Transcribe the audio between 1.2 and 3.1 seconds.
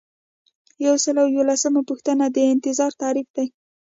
او یوولسمه پوښتنه د انتظار